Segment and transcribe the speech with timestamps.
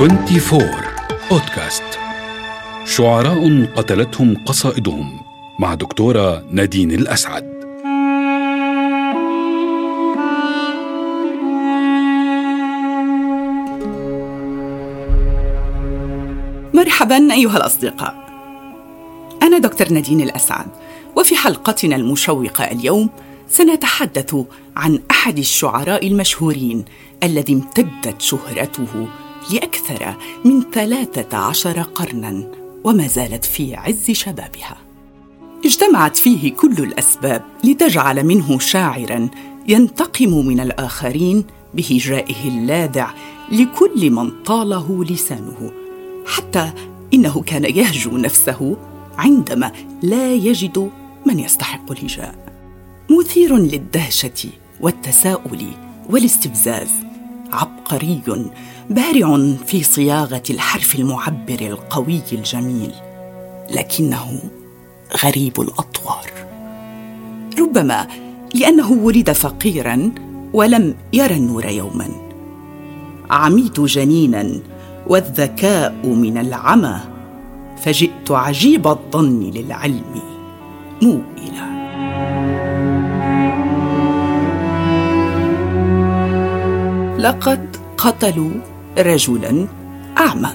[0.00, 0.62] 24
[1.30, 1.82] بودكاست
[2.84, 5.20] شعراء قتلتهم قصائدهم
[5.58, 7.44] مع دكتورة نادين الأسعد.
[16.74, 18.14] مرحبا أيها الأصدقاء.
[19.42, 20.66] أنا دكتور نادين الأسعد
[21.16, 23.10] وفي حلقتنا المشوقة اليوم
[23.48, 24.36] سنتحدث
[24.76, 26.84] عن أحد الشعراء المشهورين
[27.22, 29.08] الذي امتدت شهرته
[29.52, 32.44] لأكثر من ثلاثة عشر قرناً
[32.84, 34.76] وما زالت في عز شبابها.
[35.64, 39.28] اجتمعت فيه كل الأسباب لتجعل منه شاعراً
[39.68, 43.10] ينتقم من الآخرين بهجائه اللاذع
[43.52, 45.72] لكل من طاله لسانه
[46.26, 46.72] حتى
[47.14, 48.76] إنه كان يهجو نفسه
[49.18, 49.72] عندما
[50.02, 50.90] لا يجد
[51.26, 52.34] من يستحق الهجاء.
[53.10, 54.48] مثير للدهشة
[54.80, 55.66] والتساؤل
[56.10, 56.90] والاستفزاز
[57.52, 58.22] عبقري
[58.90, 62.92] بارع في صياغة الحرف المعبر القوي الجميل
[63.70, 64.40] لكنه
[65.24, 66.30] غريب الأطوار.
[67.58, 68.06] ربما
[68.54, 70.12] لأنه ولد فقيرا
[70.52, 72.08] ولم يرى النور يوما.
[73.30, 74.60] عميت جنينا
[75.06, 77.00] والذكاء من العمى
[77.82, 80.22] فجئت عجيب الظن للعلم
[81.02, 81.70] موئلا.
[87.18, 88.69] لقد قتلوا
[89.02, 89.66] رجلا
[90.18, 90.50] أعمى.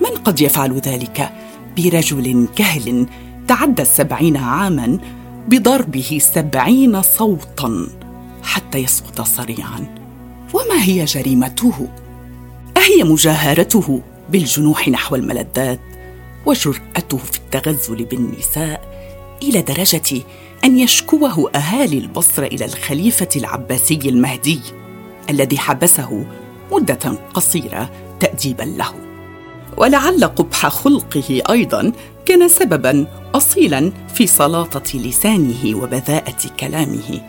[0.00, 1.32] من قد يفعل ذلك
[1.76, 3.06] برجل كهل
[3.48, 4.98] تعدى السبعين عاما
[5.48, 7.86] بضربه سبعين صوتا
[8.42, 9.98] حتى يسقط صريعا.
[10.54, 11.88] وما هي جريمته؟
[12.76, 15.80] أهي مجاهرته بالجنوح نحو الملذات
[16.46, 18.80] وجرأته في التغزل بالنساء
[19.42, 20.22] إلى درجة
[20.64, 24.60] أن يشكوه أهالي البصرة إلى الخليفة العباسي المهدي
[25.30, 26.24] الذي حبسه
[26.72, 28.94] مدة قصيرة تاديبا له.
[29.76, 31.92] ولعل قبح خلقه أيضا
[32.26, 37.20] كان سببا اصيلا في سلاطة لسانه وبذاءة كلامه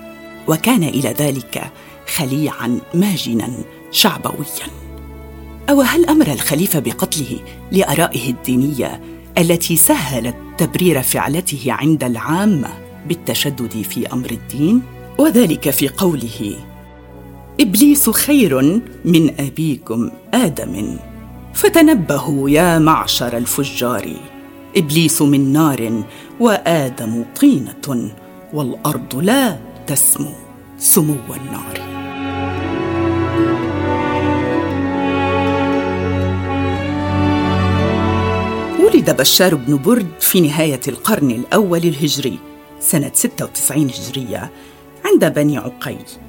[0.48, 1.72] وكان إلى ذلك
[2.16, 3.50] خليعا ماجنا
[3.92, 4.70] شعبويا.
[5.70, 7.40] أو هل أمر الخليفة بقتله
[7.72, 9.02] لآرائه الدينية
[9.38, 12.70] التي سهلت تبرير فعلته عند العامة
[13.08, 14.82] بالتشدد في أمر الدين؟
[15.18, 16.56] وذلك في قوله
[17.59, 20.97] إبليس خير من أبيكم آدم.
[21.53, 24.14] فتنبهوا يا معشر الفجار.
[24.78, 26.03] إبليس من نار
[26.40, 28.12] وآدم طينة
[28.53, 30.31] والأرض لا تسمو
[30.78, 31.80] سمو النار.
[38.80, 42.40] ولد بشار بن برد في نهاية القرن الأول الهجري
[42.80, 44.52] سنة 96 هجرية
[45.06, 46.29] عند بني عقيل.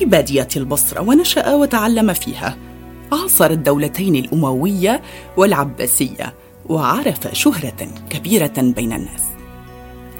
[0.00, 2.56] في بادية البصرة ونشأ وتعلم فيها.
[3.12, 5.02] عاصر الدولتين الأموية
[5.36, 6.34] والعباسية
[6.66, 9.22] وعرف شهرة كبيرة بين الناس.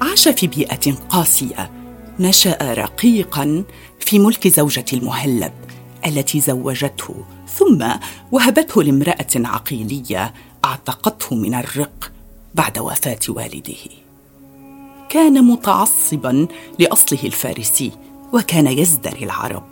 [0.01, 1.71] عاش في بيئة قاسية.
[2.19, 3.63] نشأ رقيقا
[3.99, 5.53] في ملك زوجة المهلب
[6.05, 7.15] التي زوجته
[7.47, 7.85] ثم
[8.31, 10.33] وهبته لامرأة عقيلية
[10.65, 12.11] اعتقته من الرق
[12.55, 13.91] بعد وفاة والده.
[15.09, 16.47] كان متعصبا
[16.79, 17.91] لأصله الفارسي
[18.33, 19.70] وكان يزدري العرب.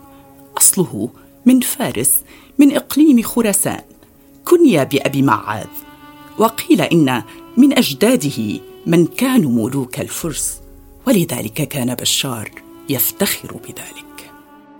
[0.69, 1.09] اصله
[1.45, 2.21] من فارس
[2.59, 3.81] من إقليم خراسان.
[4.45, 5.67] كني بأبي معاذ.
[6.37, 7.23] وقيل إن
[7.57, 10.59] من أجداده من كانوا ملوك الفرس
[11.07, 12.51] ولذلك كان بشار
[12.89, 14.31] يفتخر بذلك.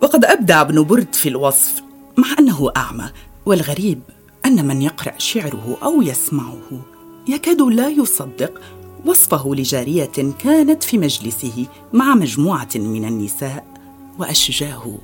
[0.01, 1.83] وقد ابدع ابن برد في الوصف
[2.17, 3.09] مع أنه أعمى
[3.45, 4.01] والغريب
[4.45, 6.81] أن من يقرأ شعره أو يسمعه
[7.27, 8.61] يكاد لا يصدق
[9.05, 13.65] وصفه لجارية كانت في مجلسه مع مجموعة من النساء
[14.19, 14.97] وأشجاه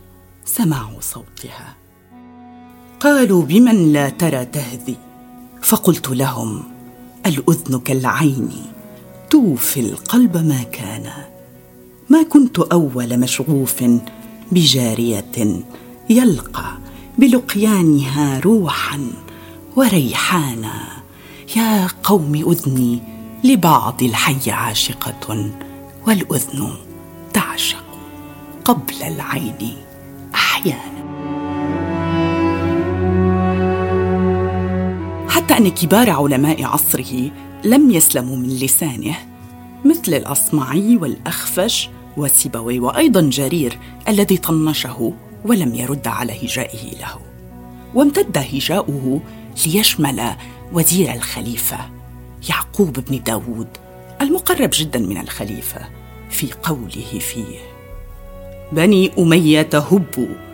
[0.45, 1.75] سماع صوتها.
[2.99, 4.97] قالوا بمن لا ترى تهذي؟
[5.61, 6.63] فقلت لهم
[7.25, 8.49] الأذن كالعين
[9.29, 11.11] توفي القلب ما كان.
[12.09, 13.83] ما كنت أول مشغوف
[14.51, 15.63] بجارية
[16.09, 16.77] يلقى
[17.17, 18.99] بلقيانها روحا
[19.75, 20.87] وريحانا.
[21.55, 23.01] يا قوم أذني
[23.43, 25.51] لبعض الحي عاشقة
[26.07, 26.69] والأذن
[27.33, 27.83] تعشق
[28.65, 29.75] قبل العين.
[30.55, 30.95] أحيانا.
[35.29, 37.31] حتى أن كبار علماء عصره
[37.63, 39.15] لم يسلموا من لسانه
[39.85, 45.13] مثل الأصمعي والأخفش وسيبوي وأيضا جرير الذي طنشه
[45.45, 47.19] ولم يرد على هجائه له.
[47.93, 49.21] وامتد هجاؤه
[49.65, 50.35] ليشمل
[50.73, 51.77] وزير الخليفة
[52.49, 53.67] يعقوب بن داود
[54.21, 55.81] المقرب جدا من الخليفة
[56.29, 57.75] في قوله فيه
[58.71, 60.44] بني أمية هبوا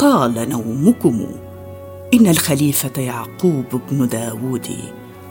[0.00, 1.26] طال نومكم.
[2.14, 4.68] إن الخليفة يعقوب بن داود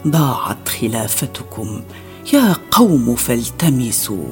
[0.07, 1.81] ضاعت خلافتكم.
[2.33, 4.25] يا قوم فالتمسوا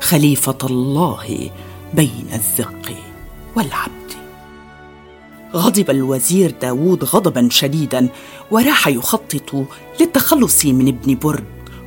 [0.00, 1.50] خليفة الله
[1.94, 2.94] بين الزق
[3.56, 4.12] والعبد.
[5.54, 8.08] غضب الوزير داود غضبا شديدا
[8.50, 9.66] وراح يخطط
[10.00, 11.44] للتخلص من ابن برد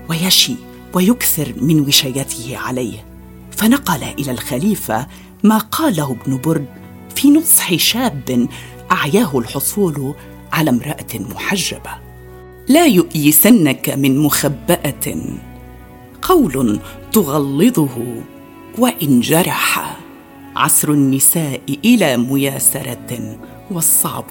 [0.09, 0.55] ويشي
[0.93, 3.05] ويكثر من وشايته عليه.
[3.51, 5.07] فنقل إلى الخليفة
[5.43, 6.82] ما قاله ابن برد
[7.23, 8.47] في نصح شاب
[8.91, 10.13] أعياه الحصول
[10.53, 11.91] على امرأة محجبة.
[12.69, 15.15] لا يؤيسنك من مخبأة.
[16.21, 16.79] قول
[17.13, 18.21] تغلظه
[18.77, 19.95] وإن جرح.
[20.55, 23.37] عصر النساء إلى مياسرة
[23.71, 24.25] والصعب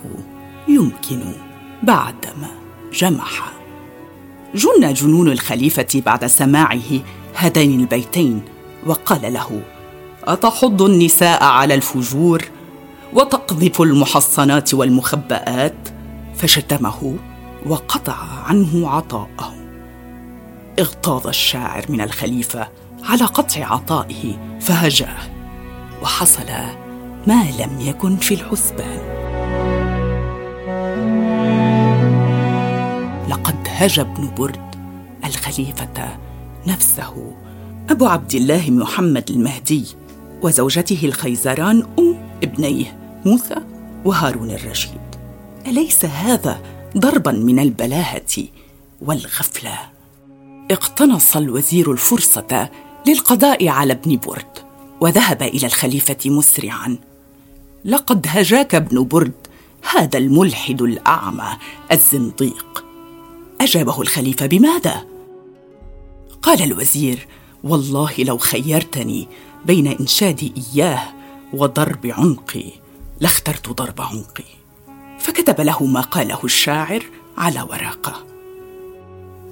[0.68, 1.20] يمكن
[1.82, 2.50] بعدما
[2.94, 3.52] جمح.
[4.54, 7.00] جن جنون الخليفة بعد سماعه
[7.34, 8.42] هذين البيتين
[8.86, 9.62] وقال له
[10.24, 12.42] أتحض النساء على الفجور؟
[13.14, 15.88] وتقذف المحصنات والمخبآت
[16.36, 17.16] فشتمه
[17.66, 18.16] وقطع
[18.46, 19.54] عنه عطاءه.
[20.78, 22.68] اغتاظ الشاعر من الخليفة
[23.04, 25.18] على قطع عطائه فهجاه
[26.02, 26.46] وحصل
[27.26, 29.00] ما لم يكن في الحسبان.
[33.28, 34.74] لقد هجى ابن برد
[35.24, 36.18] الخليفة
[36.66, 37.32] نفسه
[37.90, 39.84] أبو عبد الله محمد المهدي
[40.42, 43.01] وزوجته الخيزران أم ابنيه.
[43.24, 43.56] موسى
[44.04, 45.00] وهارون الرشيد.
[45.66, 46.62] أليس هذا
[46.96, 48.44] ضربا من البلاهة
[49.00, 49.78] والغفلة؟
[50.70, 52.68] اقتنص الوزير الفرصة
[53.06, 54.58] للقضاء على ابن برد
[55.00, 56.98] وذهب إلى الخليفة مسرعا.
[57.84, 59.46] لقد هجاك ابن برد
[59.90, 61.48] هذا الملحد الأعمى
[61.92, 62.84] الزنديق.
[63.60, 65.04] أجابه الخليفة بماذا؟
[66.42, 67.26] قال الوزير
[67.64, 69.28] والله لو خيرتني
[69.66, 71.02] بين إنشاد إياه
[71.52, 72.81] وضرب عنقي
[73.22, 74.44] لاخترت ضرب عنقي.
[75.18, 77.02] فكتب له ما قاله الشاعر
[77.38, 78.24] على ورقة.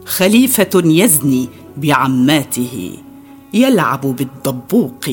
[0.05, 2.99] خليفة يزني بعماته
[3.55, 5.07] يلعب بالضبوق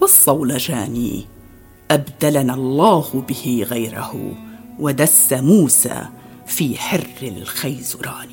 [0.00, 1.22] والصولجان.
[1.90, 4.32] أبدلنا الله به غيره
[4.78, 6.06] ودس موسى
[6.46, 8.28] في حر الخيزران.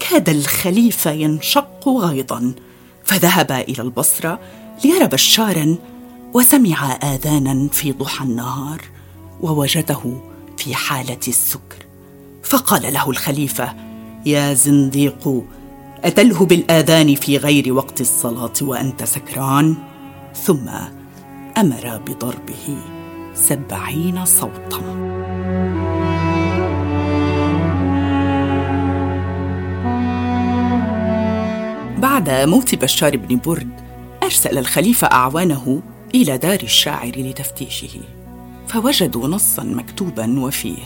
[0.00, 2.54] كاد الخليفة ينشق غيظا
[3.04, 4.40] فذهب إلى البصرة
[4.84, 5.76] ليرى بشارا
[6.34, 8.80] وسمع آذانا في ضحى النهار
[9.40, 10.20] ووجده
[10.56, 11.86] في حالة السكر.
[12.42, 13.74] فقال له الخليفة
[14.26, 15.44] يا زنديق
[16.04, 19.74] أتله بالآذان في غير وقت الصلاة وأنت سكران
[20.34, 20.68] ثم
[21.58, 22.78] أمر بضربه
[23.34, 24.80] سبعين صوتا.
[31.98, 33.80] بعد موت بشار بن برد
[34.22, 35.82] أرسل الخليفة أعوانه
[36.14, 38.00] إلى دار الشاعر لتفتيشه
[38.68, 40.82] فوجدوا نصا مكتوبا وفيه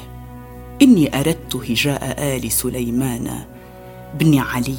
[0.82, 3.30] إني أردت هجاء آل سليمان
[4.14, 4.78] بن علي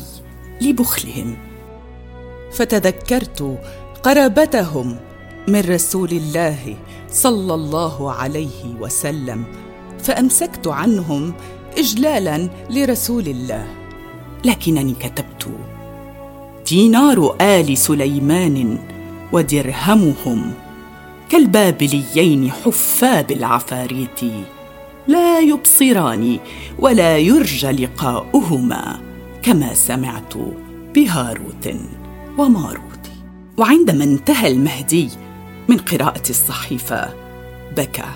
[0.62, 1.38] لبخلهم.
[2.52, 3.60] فتذكرت
[4.04, 4.98] قرابتهم
[5.48, 6.76] من رسول الله
[7.12, 9.44] صلى الله عليه وسلم
[10.00, 11.34] فأمسكت عنهم
[11.78, 13.68] اجلالا لرسول الله.
[14.46, 15.50] لكنني كتبت
[16.68, 18.78] دينار آل سليمان
[19.32, 20.52] ودرهمهم
[21.30, 24.20] كالبابليين حفاب العفاريت
[25.08, 26.40] لا يبصران
[26.80, 29.00] ولا يرجى لقاؤهما
[29.42, 30.34] كما سمعت
[30.96, 31.70] بهاروت
[32.38, 33.00] وماروت.
[33.58, 35.10] وعندما انتهى المهدي
[35.68, 37.14] من قراءة الصحيفة
[37.78, 38.10] بكى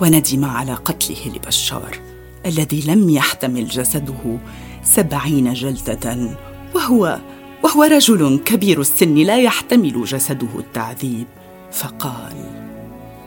[0.00, 1.98] وندم على قتله لبشار
[2.46, 4.38] الذي لم يحتمل جسده
[4.82, 6.36] سبعين جلدة
[6.74, 7.18] وهو
[7.62, 11.26] وهو رجل كبير السن لا يحتمل جسده التعذيب.
[11.72, 12.34] فقال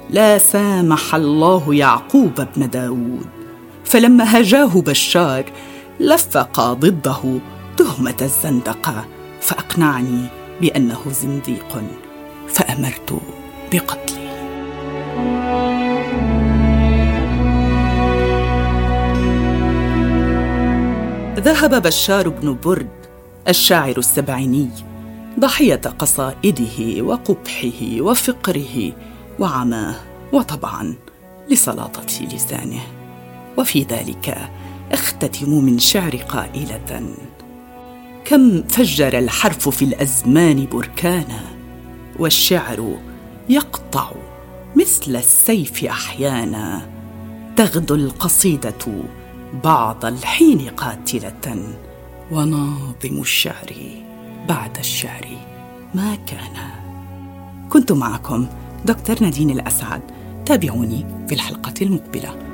[0.09, 3.27] لا سامح الله يعقوب بن داود.
[3.85, 5.45] فلما هجاه بشار
[5.99, 7.39] لفق ضده
[7.77, 9.05] تهمة الزندقة
[9.41, 10.25] فأقنعني
[10.61, 11.83] بأنه زنديق
[12.47, 13.19] فأمرت
[13.73, 14.21] بقتله.
[21.39, 23.00] ذهب بشار بن برد
[23.47, 24.69] الشاعر السبعيني
[25.39, 28.91] ضحية قصائده وقبحه وفقره
[29.39, 29.95] وعماه
[30.33, 30.95] وطبعا
[31.49, 32.81] لسلاطة لسانه.
[33.57, 34.49] وفي ذلك
[34.91, 37.15] اختتم من شعر قائلة
[38.25, 41.41] كم فجر الحرف في الأزمان بركانا
[42.19, 42.97] والشعر
[43.49, 44.11] يقطع
[44.75, 46.89] مثل السيف أحيانا
[47.55, 49.03] تغدو القصيدة
[49.63, 51.73] بعض الحين قاتلة.
[52.31, 53.73] وناظم الشعر
[54.49, 55.27] بعد الشعر.
[55.95, 56.69] ما كان.
[57.69, 58.47] كنت معكم
[58.85, 60.01] دكتور نادين الأسعد.
[60.45, 62.50] تابعوني في الحلقة المقبلة.